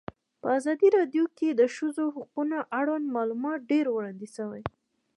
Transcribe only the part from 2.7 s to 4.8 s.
اړوند معلومات ډېر وړاندې شوي.